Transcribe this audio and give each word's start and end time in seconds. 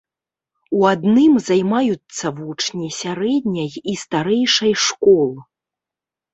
У 0.77 0.87
адным 0.93 1.33
займаюцца 1.49 2.25
вучні 2.39 2.89
сярэдняй 3.01 3.71
і 3.95 3.97
старэйшай 4.07 4.73
школ. 4.89 5.29